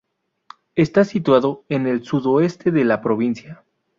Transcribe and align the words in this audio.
Está 0.73 1.05
situado 1.05 1.63
en 1.69 1.85
el 1.85 2.03
sudoeste 2.03 2.71
de 2.71 2.85
la 2.85 3.01
provincia. 3.03 3.63